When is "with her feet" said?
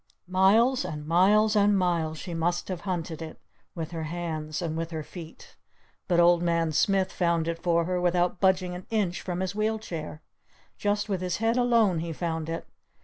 4.75-5.55